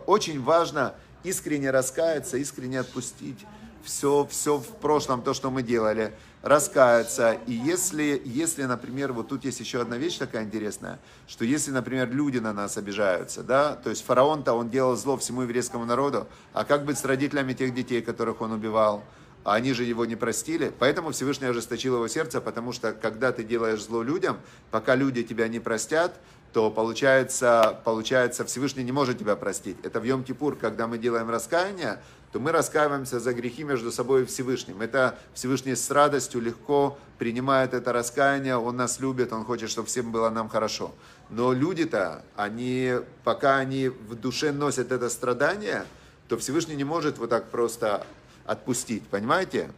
очень 0.07 0.43
важно 0.43 0.95
искренне 1.23 1.71
раскаяться, 1.71 2.37
искренне 2.37 2.81
отпустить 2.81 3.47
все, 3.87 4.27
все 4.31 4.59
в 4.59 4.67
прошлом, 4.67 5.23
то, 5.23 5.33
что 5.33 5.51
мы 5.51 5.63
делали, 5.63 6.13
раскаяться. 6.47 7.39
И 7.49 7.53
если, 7.53 8.23
если, 8.25 8.63
например, 8.63 9.13
вот 9.13 9.29
тут 9.29 9.45
есть 9.45 9.59
еще 9.59 9.81
одна 9.81 9.97
вещь 9.97 10.17
такая 10.17 10.45
интересная, 10.45 11.01
что 11.27 11.45
если, 11.45 11.73
например, 11.73 12.09
люди 12.09 12.39
на 12.39 12.53
нас 12.53 12.77
обижаются, 12.77 13.43
да, 13.43 13.75
то 13.75 13.91
есть 13.91 14.05
фараон-то, 14.05 14.53
он 14.53 14.71
делал 14.71 14.95
зло 14.95 15.17
всему 15.17 15.43
еврейскому 15.43 15.85
народу, 15.85 16.29
а 16.53 16.65
как 16.65 16.85
быть 16.85 16.99
с 16.99 17.05
родителями 17.05 17.53
тех 17.53 17.75
детей, 17.75 18.01
которых 18.01 18.41
он 18.41 18.53
убивал? 18.53 19.03
А 19.43 19.55
они 19.55 19.73
же 19.73 19.83
его 19.83 20.05
не 20.07 20.15
простили. 20.15 20.73
Поэтому 20.79 21.11
Всевышний 21.11 21.47
ожесточил 21.49 21.97
его 21.97 22.07
сердце, 22.09 22.41
потому 22.41 22.73
что 22.73 22.93
когда 22.93 23.33
ты 23.33 23.43
делаешь 23.43 23.83
зло 23.83 24.03
людям, 24.03 24.39
пока 24.71 24.95
люди 24.95 25.25
тебя 25.25 25.49
не 25.49 25.59
простят, 25.59 26.17
то 26.57 26.71
получается, 26.71 27.79
получается 27.85 28.43
Всевышний 28.47 28.83
не 28.83 28.91
может 28.91 29.19
тебя 29.19 29.37
простить. 29.37 29.77
Это 29.83 30.01
в 30.01 30.05
Йом-Кипур, 30.05 30.57
когда 30.57 30.87
мы 30.87 30.97
делаем 30.97 31.29
раскаяние, 31.29 32.01
то 32.33 32.41
мы 32.41 32.51
раскаиваемся 32.51 33.21
за 33.21 33.35
грехи 33.35 33.63
между 33.63 33.93
собой 33.93 34.23
и 34.23 34.25
Всевышним. 34.25 34.81
Это 34.81 35.19
Всевышний 35.35 35.75
с 35.75 35.91
радостью 35.91 36.41
легко 36.41 36.97
принимает 37.19 37.75
это 37.75 37.93
раскаяние, 37.93 38.57
Он 38.57 38.75
нас 38.75 39.01
любит, 39.01 39.35
Он 39.35 39.45
хочет, 39.45 39.69
чтобы 39.69 39.89
всем 39.89 40.11
было 40.11 40.31
нам 40.31 40.49
хорошо. 40.49 40.95
Но 41.29 41.53
люди-то, 41.53 42.25
они, 42.37 43.01
пока 43.23 43.57
они 43.57 43.91
в 43.91 44.15
душе 44.15 44.51
носят 44.51 44.93
это 44.93 45.11
страдание, 45.11 45.85
то 46.27 46.39
Всевышний 46.39 46.75
не 46.75 46.85
может 46.85 47.19
вот 47.19 47.29
так 47.29 47.51
просто 47.51 48.07
отпустить, 48.47 49.07
понимаете? 49.09 49.71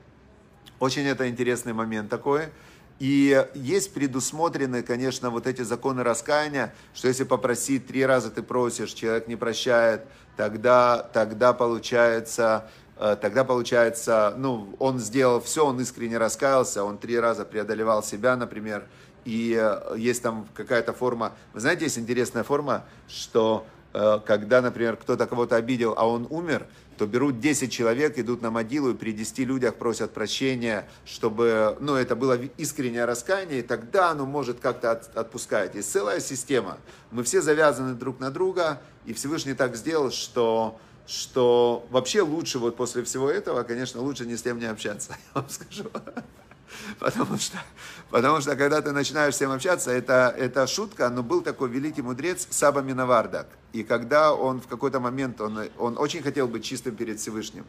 Очень 0.78 1.08
это 1.08 1.28
интересный 1.28 1.72
момент 1.72 2.08
такой. 2.08 2.50
И 2.98 3.46
есть 3.54 3.94
предусмотрены, 3.94 4.82
конечно, 4.82 5.30
вот 5.30 5.46
эти 5.46 5.62
законы 5.62 6.02
раскаяния, 6.02 6.74
что 6.94 7.06
если 7.06 7.24
попросить 7.24 7.86
три 7.86 8.04
раза 8.04 8.30
ты 8.30 8.42
просишь, 8.42 8.92
человек 8.92 9.28
не 9.28 9.36
прощает, 9.36 10.04
тогда, 10.36 11.08
тогда 11.12 11.52
получается, 11.52 12.68
э, 12.96 13.16
тогда 13.20 13.44
получается, 13.44 14.34
ну, 14.36 14.74
он 14.80 14.98
сделал 14.98 15.40
все, 15.40 15.64
он 15.64 15.80
искренне 15.80 16.18
раскаялся, 16.18 16.82
он 16.82 16.98
три 16.98 17.18
раза 17.20 17.44
преодолевал 17.44 18.02
себя, 18.02 18.36
например, 18.36 18.84
и 19.24 19.56
э, 19.56 19.96
есть 19.96 20.22
там 20.22 20.48
какая-то 20.54 20.92
форма, 20.92 21.34
вы 21.52 21.60
знаете, 21.60 21.84
есть 21.84 21.98
интересная 21.98 22.42
форма, 22.42 22.84
что 23.06 23.64
э, 23.94 24.18
когда, 24.26 24.60
например, 24.60 24.96
кто-то 24.96 25.26
кого-то 25.26 25.54
обидел, 25.54 25.94
а 25.96 26.08
он 26.08 26.26
умер, 26.30 26.66
то 26.98 27.06
берут 27.06 27.40
10 27.40 27.72
человек, 27.72 28.18
идут 28.18 28.42
на 28.42 28.50
могилу 28.50 28.90
и 28.90 28.94
при 28.94 29.12
10 29.12 29.38
людях 29.40 29.76
просят 29.76 30.12
прощения, 30.12 30.88
чтобы 31.06 31.76
ну, 31.80 31.94
это 31.94 32.16
было 32.16 32.38
искреннее 32.56 33.04
раскаяние, 33.04 33.60
и 33.60 33.62
тогда 33.62 34.10
оно 34.10 34.26
может 34.26 34.58
как-то 34.60 34.90
от, 34.90 35.16
отпускать. 35.16 35.74
Есть 35.76 35.90
целая 35.90 36.20
система. 36.20 36.78
Мы 37.12 37.22
все 37.22 37.40
завязаны 37.40 37.94
друг 37.94 38.18
на 38.18 38.30
друга, 38.30 38.82
и 39.06 39.12
Всевышний 39.12 39.54
так 39.54 39.76
сделал, 39.76 40.10
что, 40.10 40.78
что 41.06 41.86
вообще 41.90 42.22
лучше 42.22 42.58
вот 42.58 42.76
после 42.76 43.04
всего 43.04 43.30
этого, 43.30 43.62
конечно, 43.62 44.02
лучше 44.02 44.26
ни 44.26 44.34
с 44.34 44.42
кем 44.42 44.58
не 44.58 44.66
общаться, 44.66 45.16
я 45.34 45.40
вам 45.40 45.48
скажу. 45.48 45.84
Потому 46.98 47.38
что, 47.38 47.58
потому 48.10 48.40
что 48.40 48.56
когда 48.56 48.80
ты 48.80 48.92
начинаешь 48.92 49.36
с 49.36 49.40
ним 49.40 49.52
общаться, 49.52 49.90
это, 49.90 50.34
это 50.36 50.66
шутка, 50.66 51.08
но 51.08 51.22
был 51.22 51.42
такой 51.42 51.68
великий 51.68 52.02
мудрец 52.02 52.46
Саба 52.50 52.80
Миновардак. 52.80 53.46
И 53.72 53.82
когда 53.82 54.34
он 54.34 54.60
в 54.60 54.66
какой-то 54.66 55.00
момент, 55.00 55.40
он, 55.40 55.68
он 55.78 55.98
очень 55.98 56.22
хотел 56.22 56.48
быть 56.48 56.64
чистым 56.64 56.96
перед 56.96 57.18
Всевышним. 57.20 57.64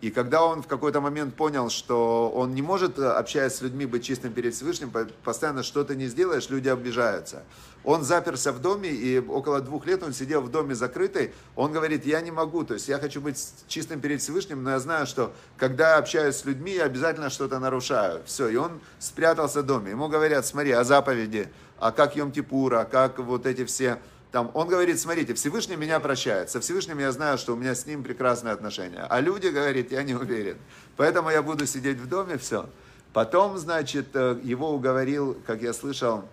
И 0.00 0.10
когда 0.10 0.42
он 0.42 0.62
в 0.62 0.66
какой-то 0.66 1.00
момент 1.00 1.34
понял, 1.34 1.68
что 1.68 2.30
он 2.34 2.54
не 2.54 2.62
может, 2.62 2.98
общаясь 2.98 3.54
с 3.54 3.60
людьми, 3.60 3.84
быть 3.84 4.04
чистым 4.04 4.32
перед 4.32 4.54
Всевышним, 4.54 4.90
постоянно 5.22 5.62
что-то 5.62 5.94
не 5.94 6.06
сделаешь, 6.06 6.48
люди 6.48 6.68
обижаются. 6.68 7.42
Он 7.84 8.04
заперся 8.04 8.52
в 8.52 8.60
доме, 8.60 8.90
и 8.90 9.18
около 9.18 9.60
двух 9.60 9.86
лет 9.86 10.02
он 10.02 10.12
сидел 10.12 10.42
в 10.42 10.50
доме 10.50 10.74
закрытый. 10.74 11.32
Он 11.56 11.72
говорит, 11.72 12.04
я 12.04 12.20
не 12.20 12.30
могу, 12.30 12.64
то 12.64 12.74
есть 12.74 12.88
я 12.88 12.98
хочу 12.98 13.20
быть 13.20 13.38
чистым 13.68 14.00
перед 14.00 14.20
Всевышним, 14.20 14.62
но 14.62 14.70
я 14.70 14.78
знаю, 14.78 15.06
что 15.06 15.32
когда 15.56 15.96
общаюсь 15.96 16.36
с 16.36 16.44
людьми, 16.44 16.72
я 16.72 16.84
обязательно 16.84 17.30
что-то 17.30 17.58
нарушаю. 17.58 18.22
Все, 18.26 18.48
и 18.48 18.56
он 18.56 18.80
спрятался 18.98 19.62
в 19.62 19.66
доме. 19.66 19.90
Ему 19.90 20.08
говорят, 20.08 20.44
смотри, 20.46 20.72
о 20.72 20.84
заповеди, 20.84 21.48
а 21.78 21.92
как 21.92 22.16
Йом-Кипура, 22.16 22.88
как 22.88 23.18
вот 23.18 23.46
эти 23.46 23.64
все 23.64 23.98
там, 24.32 24.52
он 24.54 24.68
говорит, 24.68 25.00
смотрите, 25.00 25.34
Всевышний 25.34 25.74
меня 25.74 25.98
прощает. 25.98 26.50
Со 26.50 26.60
Всевышним 26.60 27.00
я 27.00 27.10
знаю, 27.10 27.36
что 27.36 27.52
у 27.52 27.56
меня 27.56 27.74
с 27.74 27.86
ним 27.86 28.04
прекрасные 28.04 28.54
отношения. 28.54 29.04
А 29.08 29.20
люди, 29.20 29.48
говорит, 29.48 29.90
я 29.90 30.04
не 30.04 30.14
уверен. 30.14 30.56
Поэтому 30.96 31.30
я 31.30 31.42
буду 31.42 31.66
сидеть 31.66 31.98
в 31.98 32.08
доме, 32.08 32.38
все. 32.38 32.68
Потом, 33.12 33.58
значит, 33.58 34.14
э, 34.14 34.38
его 34.44 34.72
уговорил, 34.72 35.36
как 35.46 35.62
я 35.62 35.72
слышал, 35.72 36.28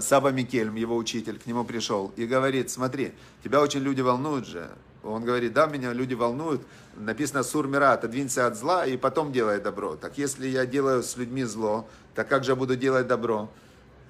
Саба 0.00 0.30
Микельм, 0.30 0.74
его 0.74 0.96
учитель, 0.96 1.38
к 1.38 1.46
нему 1.46 1.64
пришел 1.64 2.12
и 2.16 2.26
говорит, 2.26 2.70
смотри, 2.70 3.12
тебя 3.42 3.60
очень 3.60 3.80
люди 3.80 4.02
волнуют 4.02 4.46
же. 4.46 4.70
Он 5.02 5.24
говорит, 5.24 5.54
да, 5.54 5.66
меня 5.66 5.92
люди 5.92 6.14
волнуют. 6.14 6.62
Написано 6.96 7.42
Сур 7.42 7.66
Мира, 7.66 7.92
отодвинься 7.92 8.46
от 8.46 8.56
зла 8.56 8.84
и 8.84 8.96
потом 8.96 9.32
делай 9.32 9.58
добро. 9.58 9.96
Так 9.96 10.18
если 10.18 10.46
я 10.46 10.66
делаю 10.66 11.02
с 11.02 11.16
людьми 11.16 11.44
зло, 11.44 11.88
так 12.14 12.28
как 12.28 12.44
же 12.44 12.52
я 12.52 12.56
буду 12.56 12.76
делать 12.76 13.06
добро? 13.06 13.48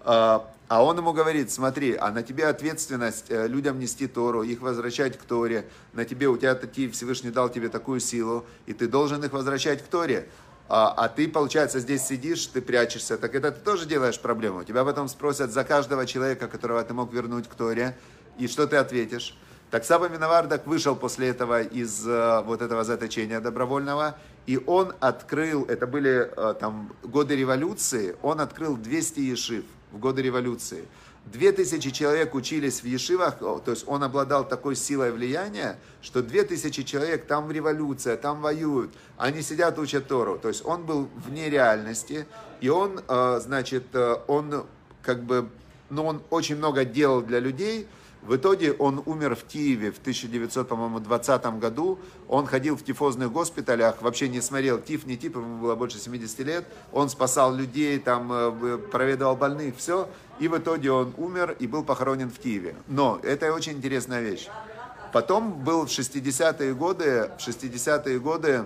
А, 0.02 0.50
а 0.66 0.82
он 0.82 0.96
ему 0.98 1.12
говорит, 1.12 1.50
смотри, 1.50 1.94
а 1.94 2.10
на 2.10 2.22
тебе 2.22 2.46
ответственность 2.46 3.26
э, 3.28 3.46
людям 3.46 3.78
нести 3.78 4.06
Тору, 4.06 4.42
их 4.42 4.60
возвращать 4.60 5.18
к 5.18 5.22
Торе. 5.22 5.66
На 5.92 6.04
тебе, 6.04 6.28
у 6.28 6.36
тебя 6.36 6.54
такие, 6.54 6.90
Всевышний 6.90 7.30
дал 7.30 7.48
тебе 7.48 7.68
такую 7.68 8.00
силу, 8.00 8.44
и 8.66 8.72
ты 8.72 8.88
должен 8.88 9.22
их 9.22 9.32
возвращать 9.32 9.84
к 9.84 9.88
Торе. 9.88 10.28
А, 10.72 10.94
а 10.96 11.08
ты, 11.08 11.26
получается, 11.26 11.80
здесь 11.80 12.06
сидишь, 12.06 12.46
ты 12.46 12.62
прячешься, 12.62 13.18
так 13.18 13.34
это 13.34 13.50
ты 13.50 13.60
тоже 13.60 13.86
делаешь 13.86 14.20
проблему. 14.20 14.62
Тебя 14.62 14.84
потом 14.84 15.08
спросят 15.08 15.50
за 15.50 15.64
каждого 15.64 16.06
человека, 16.06 16.46
которого 16.46 16.80
ты 16.84 16.94
мог 16.94 17.12
вернуть 17.12 17.48
к 17.48 17.54
Торе, 17.56 17.96
и 18.38 18.46
что 18.46 18.68
ты 18.68 18.76
ответишь? 18.76 19.36
Так 19.72 19.84
Саба 19.84 20.08
Миновардак 20.08 20.68
вышел 20.68 20.94
после 20.94 21.26
этого 21.26 21.60
из 21.62 22.06
э, 22.06 22.42
вот 22.42 22.62
этого 22.62 22.84
заточения 22.84 23.40
добровольного, 23.40 24.16
и 24.46 24.62
он 24.64 24.92
открыл, 25.00 25.64
это 25.64 25.88
были 25.88 26.30
э, 26.36 26.54
там 26.60 26.92
годы 27.02 27.34
революции, 27.34 28.14
он 28.22 28.40
открыл 28.40 28.76
200 28.76 29.18
ешив 29.18 29.64
в 29.90 29.98
годы 29.98 30.22
революции. 30.22 30.84
Две 31.32 31.52
тысячи 31.52 31.90
человек 31.90 32.34
учились 32.34 32.82
в 32.82 32.86
Ешивах, 32.86 33.38
то 33.38 33.62
есть 33.66 33.84
он 33.86 34.02
обладал 34.02 34.48
такой 34.48 34.74
силой 34.74 35.12
влияния, 35.12 35.78
что 36.02 36.22
две 36.22 36.42
тысячи 36.42 36.82
человек, 36.82 37.26
там 37.26 37.52
революция, 37.52 38.16
там 38.16 38.40
воюют, 38.40 38.92
они 39.16 39.40
сидят, 39.42 39.78
учат 39.78 40.08
Тору. 40.08 40.38
То 40.38 40.48
есть 40.48 40.64
он 40.64 40.84
был 40.84 41.08
вне 41.14 41.48
реальности, 41.48 42.26
и 42.60 42.68
он, 42.68 43.00
э, 43.06 43.40
значит, 43.44 43.84
э, 43.92 44.16
он 44.26 44.66
как 45.02 45.22
бы, 45.22 45.48
ну 45.88 46.04
он 46.04 46.20
очень 46.30 46.56
много 46.56 46.84
делал 46.84 47.22
для 47.22 47.38
людей, 47.38 47.86
в 48.22 48.36
итоге 48.36 48.72
он 48.72 49.02
умер 49.06 49.34
в 49.34 49.44
Киеве 49.44 49.90
в 49.90 49.98
1920 49.98 51.58
году. 51.58 51.98
Он 52.28 52.46
ходил 52.46 52.76
в 52.76 52.84
тифозных 52.84 53.32
госпиталях, 53.32 54.02
вообще 54.02 54.28
не 54.28 54.42
смотрел 54.42 54.78
тиф, 54.78 55.06
не 55.06 55.16
тиф, 55.16 55.36
ему 55.36 55.62
было 55.62 55.74
больше 55.74 55.98
70 55.98 56.38
лет. 56.40 56.64
Он 56.92 57.08
спасал 57.08 57.54
людей, 57.54 57.98
там 57.98 58.30
э, 58.30 58.78
проведывал 58.78 59.36
больных, 59.36 59.76
все. 59.78 60.08
И 60.40 60.48
в 60.48 60.58
итоге 60.58 60.90
он 60.90 61.14
умер 61.18 61.56
и 61.58 61.66
был 61.66 61.84
похоронен 61.84 62.30
в 62.30 62.38
Киеве. 62.38 62.74
Но 62.88 63.20
это 63.22 63.52
очень 63.52 63.74
интересная 63.74 64.22
вещь. 64.22 64.48
Потом 65.12 65.52
был 65.52 65.86
в 65.86 65.90
60-е 65.90 66.74
годы, 66.74 67.30
в 67.38 67.46
60-е 67.46 68.18
годы 68.18 68.64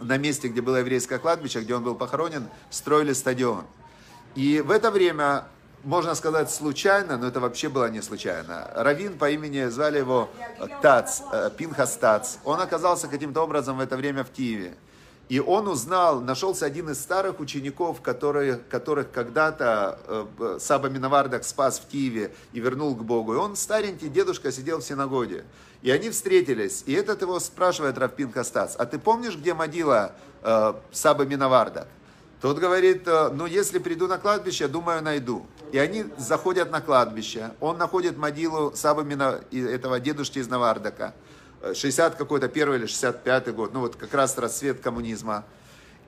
на 0.00 0.16
месте, 0.16 0.48
где 0.48 0.60
было 0.60 0.76
еврейское 0.76 1.18
кладбище, 1.18 1.60
где 1.60 1.74
он 1.74 1.84
был 1.84 1.94
похоронен, 1.94 2.48
строили 2.70 3.12
стадион. 3.12 3.64
И 4.34 4.60
в 4.60 4.70
это 4.70 4.90
время 4.90 5.46
можно 5.84 6.14
сказать, 6.14 6.50
случайно, 6.50 7.16
но 7.16 7.28
это 7.28 7.40
вообще 7.40 7.68
было 7.68 7.88
не 7.88 8.02
случайно. 8.02 8.68
Равин 8.74 9.16
по 9.16 9.30
имени, 9.30 9.68
звали 9.68 9.98
его 9.98 10.28
Тац, 10.82 11.20
э, 11.32 11.50
Пинхас 11.56 11.96
Тац. 11.96 12.36
Он 12.44 12.60
оказался 12.60 13.06
каким-то 13.08 13.42
образом 13.42 13.78
в 13.78 13.80
это 13.80 13.96
время 13.96 14.24
в 14.24 14.30
Киеве. 14.30 14.74
И 15.28 15.40
он 15.40 15.68
узнал, 15.68 16.20
нашелся 16.22 16.64
один 16.64 16.88
из 16.88 17.00
старых 17.00 17.38
учеников, 17.38 18.00
которые, 18.00 18.56
которых 18.56 19.10
когда-то 19.10 19.98
э, 20.38 20.58
Саба 20.58 20.88
Миновардак 20.88 21.44
спас 21.44 21.78
в 21.78 21.86
Киеве 21.86 22.32
и 22.54 22.60
вернул 22.60 22.96
к 22.96 23.04
Богу. 23.04 23.34
И 23.34 23.36
он, 23.36 23.54
старенький 23.54 24.08
дедушка, 24.08 24.50
сидел 24.50 24.78
в 24.78 24.84
синагоге. 24.84 25.44
И 25.82 25.90
они 25.90 26.08
встретились. 26.08 26.82
И 26.86 26.94
этот 26.94 27.20
его 27.20 27.38
спрашивает 27.40 27.98
Равпин 27.98 28.32
Хастац, 28.32 28.74
а 28.78 28.86
ты 28.86 28.98
помнишь, 28.98 29.36
где 29.36 29.52
могила 29.52 30.12
э, 30.42 30.74
Саба 30.92 31.26
Миновардак? 31.26 31.88
Тот 32.40 32.58
говорит, 32.58 33.06
э, 33.06 33.30
ну 33.34 33.44
если 33.44 33.78
приду 33.78 34.06
на 34.06 34.16
кладбище, 34.16 34.66
думаю, 34.66 35.02
найду. 35.02 35.44
И 35.72 35.78
они 35.78 36.06
заходят 36.16 36.70
на 36.70 36.80
кладбище. 36.80 37.50
Он 37.60 37.76
находит 37.76 38.16
могилу 38.16 38.72
Сабамина, 38.74 39.40
этого 39.52 40.00
дедушки 40.00 40.38
из 40.38 40.48
Навардака. 40.48 41.12
60 41.62 42.14
э, 42.14 42.16
какой-то, 42.16 42.48
первый 42.48 42.78
или 42.78 42.86
65 42.86 43.54
год. 43.54 43.72
Ну 43.72 43.80
вот 43.80 43.96
как 43.96 44.14
раз 44.14 44.36
расцвет 44.38 44.80
коммунизма. 44.80 45.44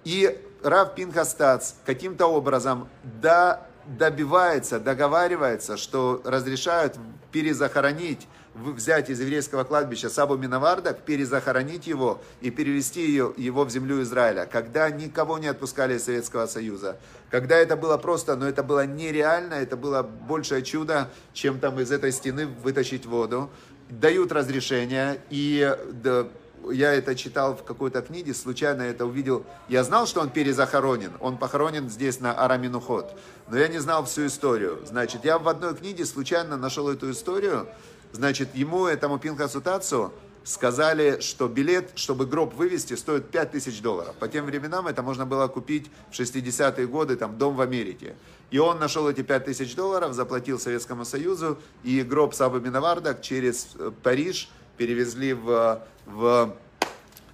И 0.04 0.38
Рав 0.62 0.94
Пинхастац 0.94 1.74
каким-то 1.84 2.26
образом 2.26 2.88
да, 3.20 3.66
добивается, 3.86 4.78
договаривается, 4.78 5.76
что 5.76 6.22
разрешают 6.24 6.96
перезахоронить 7.32 8.26
взять 8.54 9.10
из 9.10 9.20
еврейского 9.20 9.64
кладбища 9.64 10.10
Сабу 10.10 10.36
Миновардак, 10.36 11.02
перезахоронить 11.02 11.86
его 11.86 12.20
и 12.40 12.50
перевести 12.50 13.06
ее, 13.06 13.32
его 13.36 13.64
в 13.64 13.70
землю 13.70 14.02
Израиля, 14.02 14.46
когда 14.50 14.90
никого 14.90 15.38
не 15.38 15.46
отпускали 15.46 15.96
из 15.96 16.04
Советского 16.04 16.46
Союза, 16.46 16.98
когда 17.30 17.56
это 17.56 17.76
было 17.76 17.96
просто, 17.96 18.36
но 18.36 18.48
это 18.48 18.62
было 18.62 18.86
нереально, 18.86 19.54
это 19.54 19.76
было 19.76 20.02
большее 20.02 20.62
чудо, 20.62 21.10
чем 21.32 21.60
там 21.60 21.78
из 21.80 21.92
этой 21.92 22.12
стены 22.12 22.46
вытащить 22.46 23.06
воду, 23.06 23.50
дают 23.90 24.32
разрешение, 24.32 25.20
и 25.30 25.76
да, 25.92 26.26
я 26.70 26.92
это 26.92 27.14
читал 27.14 27.56
в 27.56 27.64
какой-то 27.64 28.02
книге, 28.02 28.34
случайно 28.34 28.82
это 28.82 29.06
увидел. 29.06 29.44
Я 29.68 29.84
знал, 29.84 30.06
что 30.06 30.20
он 30.20 30.30
перезахоронен. 30.30 31.12
Он 31.20 31.38
похоронен 31.38 31.88
здесь 31.88 32.20
на 32.20 32.32
Араминухот. 32.32 33.16
Но 33.48 33.58
я 33.58 33.68
не 33.68 33.78
знал 33.78 34.04
всю 34.04 34.26
историю. 34.26 34.80
Значит, 34.84 35.24
я 35.24 35.38
в 35.38 35.48
одной 35.48 35.74
книге 35.74 36.04
случайно 36.04 36.56
нашел 36.56 36.88
эту 36.88 37.10
историю. 37.10 37.66
Значит, 38.12 38.54
ему, 38.54 38.86
этому 38.86 39.18
Пинхасу 39.18 39.60
Тацу, 39.60 40.12
сказали, 40.44 41.20
что 41.20 41.48
билет, 41.48 41.92
чтобы 41.94 42.26
гроб 42.26 42.54
вывести, 42.54 42.94
стоит 42.94 43.30
5000 43.30 43.80
долларов. 43.80 44.14
По 44.16 44.28
тем 44.28 44.46
временам 44.46 44.86
это 44.86 45.02
можно 45.02 45.26
было 45.26 45.48
купить 45.48 45.90
в 46.10 46.18
60-е 46.18 46.86
годы, 46.86 47.16
там, 47.16 47.38
дом 47.38 47.56
в 47.56 47.60
Америке. 47.60 48.16
И 48.50 48.58
он 48.58 48.78
нашел 48.78 49.08
эти 49.08 49.22
5000 49.22 49.74
долларов, 49.74 50.12
заплатил 50.14 50.58
Советскому 50.58 51.04
Союзу, 51.04 51.58
и 51.84 52.02
гроб 52.02 52.34
Сабы 52.34 52.60
Миновардак 52.60 53.22
через 53.22 53.68
э, 53.78 53.92
Париж 54.02 54.50
перевезли 54.76 55.34
в, 55.34 55.82
в 56.06 56.56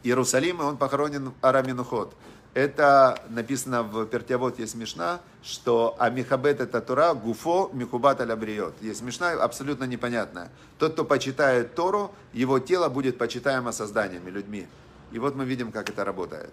Иерусалим, 0.02 0.60
и 0.60 0.64
он 0.64 0.76
похоронен 0.76 1.30
в 1.30 1.34
Араминухот. 1.40 2.14
Это 2.56 3.20
написано 3.28 3.82
в 3.82 4.06
Пертявод, 4.06 4.58
есть 4.58 4.72
смешна, 4.72 5.20
что 5.42 5.94
Амихабет 5.98 6.58
это 6.58 6.80
Тора, 6.80 7.12
Гуфо 7.12 7.68
Михубат 7.74 8.22
аля 8.22 8.34
бриот. 8.34 8.72
Есть 8.80 9.00
смешна, 9.00 9.32
абсолютно 9.32 9.84
непонятная. 9.84 10.50
Тот, 10.78 10.94
кто 10.94 11.04
почитает 11.04 11.74
Тору, 11.74 12.12
его 12.32 12.58
тело 12.58 12.88
будет 12.88 13.18
почитаемо 13.18 13.72
созданиями, 13.72 14.30
людьми. 14.30 14.66
И 15.12 15.18
вот 15.18 15.36
мы 15.36 15.44
видим, 15.44 15.70
как 15.70 15.90
это 15.90 16.02
работает. 16.02 16.50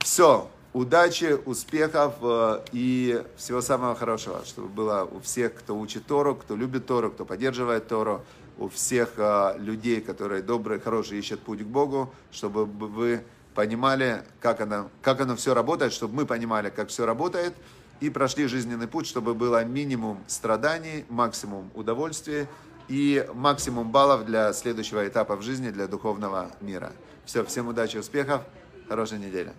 Все. 0.00 0.50
Удачи, 0.74 1.38
успехов 1.46 2.16
э, 2.20 2.60
и 2.72 3.24
всего 3.38 3.62
самого 3.62 3.94
хорошего, 3.94 4.44
чтобы 4.44 4.68
было 4.68 5.08
у 5.10 5.20
всех, 5.20 5.54
кто 5.54 5.74
учит 5.74 6.06
Тору, 6.06 6.34
кто 6.34 6.54
любит 6.54 6.86
Тору, 6.86 7.10
кто 7.10 7.24
поддерживает 7.24 7.88
Тору, 7.88 8.20
у 8.58 8.68
всех 8.68 9.14
э, 9.16 9.54
людей, 9.58 10.02
которые 10.02 10.42
добрые, 10.42 10.80
хорошие, 10.80 11.18
ищут 11.18 11.40
путь 11.40 11.62
к 11.62 11.66
Богу, 11.66 12.12
чтобы 12.30 12.66
вы 12.66 13.24
понимали, 13.54 14.22
как 14.40 14.60
оно, 14.60 14.90
как 15.02 15.20
оно 15.20 15.36
все 15.36 15.54
работает, 15.54 15.92
чтобы 15.92 16.14
мы 16.14 16.26
понимали, 16.26 16.70
как 16.70 16.88
все 16.88 17.06
работает, 17.06 17.54
и 18.00 18.10
прошли 18.10 18.46
жизненный 18.46 18.88
путь, 18.88 19.06
чтобы 19.06 19.34
было 19.34 19.64
минимум 19.64 20.22
страданий, 20.26 21.04
максимум 21.08 21.70
удовольствия 21.74 22.48
и 22.88 23.26
максимум 23.34 23.90
баллов 23.90 24.24
для 24.24 24.52
следующего 24.52 25.06
этапа 25.06 25.36
в 25.36 25.42
жизни, 25.42 25.70
для 25.70 25.86
духовного 25.86 26.50
мира. 26.60 26.92
Все, 27.24 27.44
всем 27.44 27.68
удачи, 27.68 27.98
успехов, 27.98 28.42
хорошей 28.88 29.18
недели. 29.18 29.52